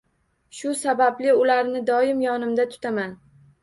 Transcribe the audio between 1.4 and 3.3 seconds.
ularni doim yonimda tutaman